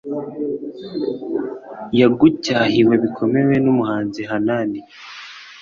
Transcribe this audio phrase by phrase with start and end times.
[1.99, 4.79] yagucyahiwe bikomeye numuhanuzi Hanani